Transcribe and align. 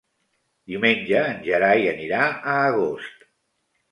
Diumenge 0.71 1.19
en 1.33 1.43
Gerai 1.49 1.85
anirà 1.91 2.23
a 2.29 2.55
Agost. 2.71 3.29